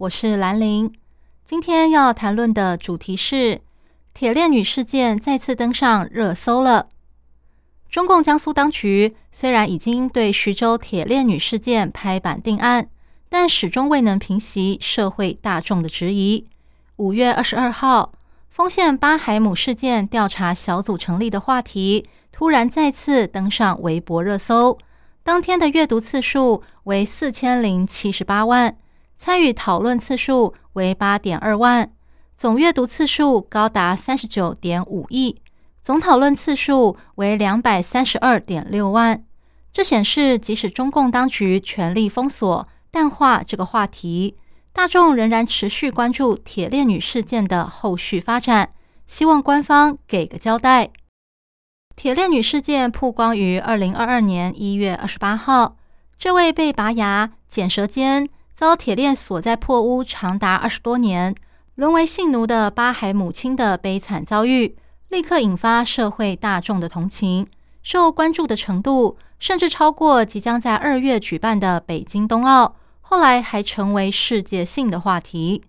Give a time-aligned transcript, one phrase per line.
[0.00, 0.90] 我是兰玲。
[1.44, 3.60] 今天要谈论的主题是
[4.14, 6.88] 铁链女事件再次登上热搜了。
[7.90, 12.88] 中共江苏当局虽然已经对徐州铁链女事件拍板定案，
[13.28, 16.46] 但始终未能平息社会大众的质疑。
[16.96, 18.14] 五月二十二号，
[18.48, 24.78] 丰县巴海姆事件调查小组成立的话题，突然再次登上微博热搜。
[25.22, 28.74] 当天的阅读次数为四千零七十八万，
[29.20, 31.92] 参与讨论次数为八点二万，
[32.38, 35.42] 总阅读次数高达三十九点五亿，
[35.82, 39.22] 总讨论次数为两百三十二点六万。
[39.74, 44.38] 这显示，即使中共当局全力封锁、淡化这个话题，
[44.72, 48.72] 大众仍然持续关注铁链女事件的后续发展，
[49.06, 50.88] 希望官方给个交代。
[51.94, 55.76] 铁链女事件曝光于二零二二年一月二十八号。
[56.16, 58.28] 这位被拔牙、剪舌尖、
[58.60, 61.34] 遭铁链锁在破屋长达二十多年、
[61.76, 64.76] 沦为性奴的巴海母亲的悲惨遭遇，
[65.08, 67.46] 立刻引发社会大众的同情，
[67.82, 72.76] 受关注的程度甚至超过即将在二月举办的北京冬奥。
[73.00, 75.64] 后来还成为世界性的话题。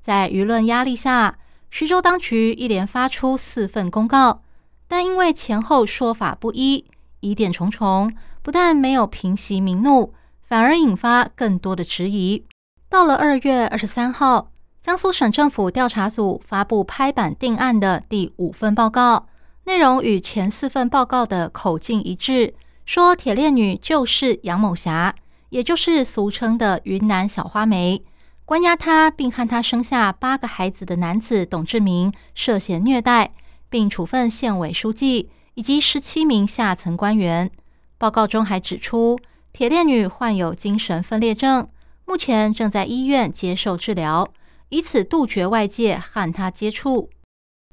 [0.00, 1.38] 在舆论压力下，
[1.70, 4.42] 徐州当局一连发出四份公告。
[4.88, 6.86] 但因为前后说法不一，
[7.20, 10.12] 疑点重重，不但没有平息民怒，
[10.52, 12.44] 反而引发更多的质疑。
[12.90, 14.50] 到了二月二十三号，
[14.82, 19.28] 江苏省政府调查组发布拍板定案的第五份报告，
[19.64, 22.52] 内容与前四份报告的口径一致，
[22.84, 25.14] 说铁链女就是杨某霞，
[25.48, 28.04] 也就是俗称的云南小花梅，
[28.44, 33.32] 关押她并和她生下八个孩子的男子董志明涉嫌虐待。
[33.70, 37.50] 并处分县委书记以及十七名下层官员。
[37.96, 39.18] 报告中还指出，
[39.52, 41.68] 铁链女患有精神分裂症，
[42.06, 44.28] 目前正在医院接受治疗，
[44.70, 47.10] 以此杜绝外界和她接触。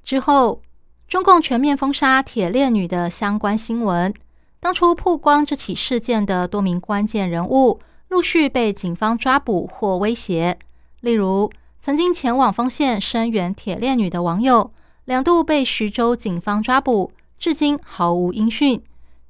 [0.03, 0.62] 之后，
[1.07, 4.13] 中共全面封杀铁链女的相关新闻。
[4.59, 7.79] 当初曝光这起事件的多名关键人物，
[8.09, 10.59] 陆续被警方抓捕或威胁。
[11.00, 14.72] 例如，曾经前往丰县声援铁链女的网友。
[15.06, 18.84] 两度被徐州警方抓捕，至今毫无音讯。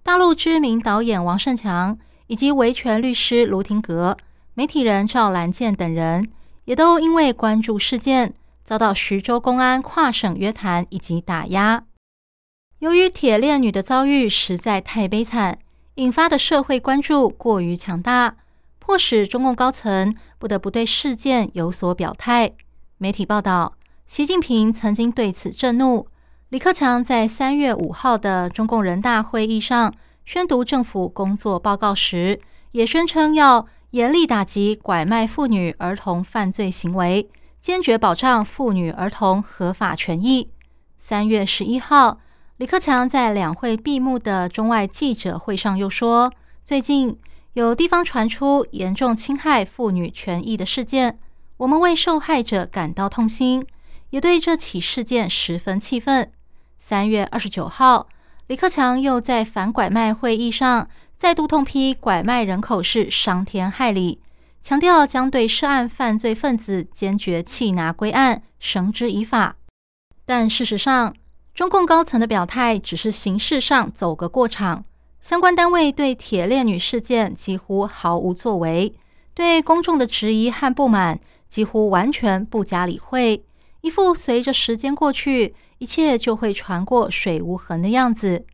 [0.04, 1.98] 大陆知名导演王胜强
[2.30, 4.16] 以及维权律师卢廷格、
[4.54, 6.30] 媒体人赵兰健等人，
[6.64, 11.84] 也都因为关注事件，遭到徐州公安跨省约谈以及打压。
[12.78, 15.60] 由于铁链女的遭遇实在太悲惨，
[15.96, 18.38] 引发的社会关注过于强大，
[18.78, 22.54] 迫使中共高层不得不对事件有所表态。
[22.98, 23.74] 媒体报道。
[24.10, 26.08] 习近平曾经对此震怒。
[26.50, 29.94] 李克强在三月五号的中共人大会议上
[30.30, 32.40] 宣读政府工作报告时，
[32.74, 37.28] 也宣称要严厉打击拐卖妇女儿童犯罪行为，
[37.60, 40.52] 坚决保障妇女儿童合法权益。
[41.00, 42.20] 三月十一号，
[42.58, 46.32] 李克强在两会闭幕的中外记者会上又说，
[46.64, 47.18] 最近
[47.54, 51.18] 有地方传出严重侵害妇女权益的事件，
[51.58, 53.66] 我们为受害者感到痛心。
[54.12, 56.32] 也对这起事件十分气愤。
[56.78, 58.08] 三月二十九号，
[58.50, 64.20] 李克强又在反拐卖会议上再度痛批拐卖人口是伤天害理，
[64.64, 69.58] 强调将对涉案犯罪分子坚决缉拿归案，绳之以法。
[70.26, 71.14] 但事实上，
[71.54, 74.84] 中共高层的表态只是形式上走个过场，
[75.22, 78.92] 相关单位对铁链女事件几乎毫无作为，
[79.36, 81.20] 对公众的质疑和不满
[81.52, 83.46] 几乎完全不加理会。
[83.82, 88.46] 一副随着时间过去，一切就会船过水无痕的样子。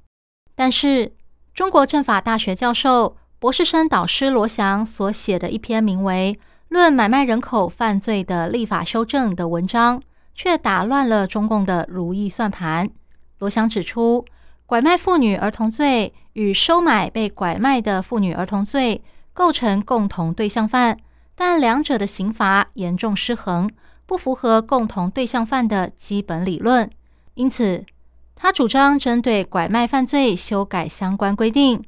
[0.55, 1.13] 但是，
[1.53, 6.37] 中国政法大学教授、博士生导师罗翔所写的一篇名为
[6.69, 10.01] 《论买卖人口犯罪的立法修正》的文章，
[10.33, 12.89] 却打乱了中共的如意算盘。
[13.39, 14.25] 罗翔指出，
[14.65, 20.97] 拐卖妇女儿童罪与收买被拐卖的妇女儿童罪构成共同对象犯，
[21.35, 23.69] 但两者的刑罚严重失衡。
[24.05, 26.89] 不符合共同对象犯的基本理论，
[27.33, 27.85] 因此
[28.35, 31.83] 他主张针对拐卖犯罪修改相关规定。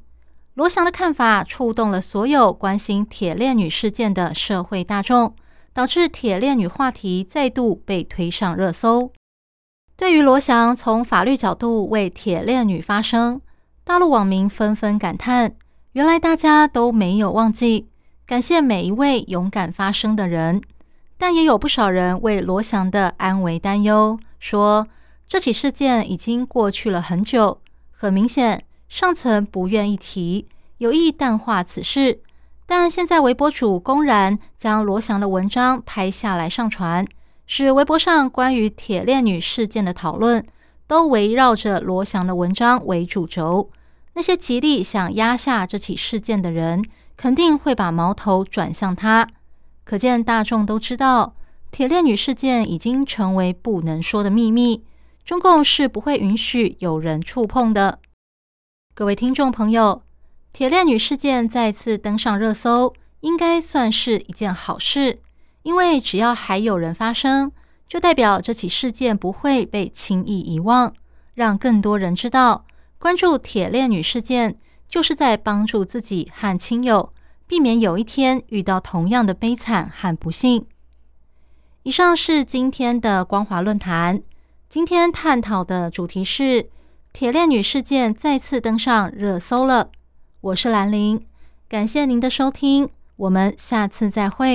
[0.54, 5.34] 罗翔的看法触动了所有关心铁链女事件的社会大众，
[5.72, 9.12] 导致铁链女话题再度被推上热搜。
[9.96, 13.40] 对于罗翔从法律角度为铁链女发声，
[13.84, 15.54] 大陆网民纷纷感叹：
[15.92, 17.88] 原来大家都没有忘记
[18.26, 20.60] 感谢每一位勇敢发声的人。
[21.18, 24.86] 但也有不少人为罗翔的安危担忧，说
[25.26, 27.60] 这起事件已经过去了很久，
[27.90, 30.46] 很明显上层不愿意提，
[30.78, 32.20] 有意淡化此事。
[32.64, 37.04] 但现在微博主公然将罗翔的文章拍下来上传，
[37.46, 40.46] 使微博上关于铁链女事件的讨论
[40.86, 43.70] 都围绕着罗翔的文章为主轴。
[44.14, 46.84] 那些极力想压下这起事件的人，
[47.16, 49.26] 肯定会把矛头转向他。
[49.88, 51.34] 可见大众都知道，
[51.70, 54.84] 铁链女事件已经成为不能说的秘密，
[55.24, 57.98] 中共是不会允许有人触碰的。
[58.94, 60.02] 各位听众朋友，
[60.52, 65.20] 铁链女事件再次登上热搜，应该算是一件好事，
[65.62, 67.50] 因为只要还有人发声，
[67.88, 70.92] 就代表这起事件不会被轻易遗忘，
[71.32, 72.66] 让更多人知道，
[72.98, 77.10] 关注铁链女事件就是在帮助自己和亲友。
[77.48, 80.66] 避免有一天遇到同样的悲惨和不幸。
[81.82, 84.22] 以上是今天的光华论坛，
[84.68, 86.68] 今天探讨的主题是
[87.14, 89.90] 铁链女事件再次登上热搜了。
[90.42, 91.24] 我是兰玲，
[91.66, 94.46] 感谢您的收听，我们下次再会。